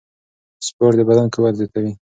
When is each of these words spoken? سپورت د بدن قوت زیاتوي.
سپورت 0.67 0.95
د 0.97 1.01
بدن 1.09 1.27
قوت 1.33 1.53
زیاتوي. 1.59 1.91